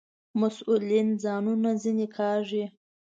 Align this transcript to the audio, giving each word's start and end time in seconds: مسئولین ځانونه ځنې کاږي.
مسئولین 0.41 1.07
ځانونه 1.23 1.69
ځنې 1.81 2.07
کاږي. 2.17 2.63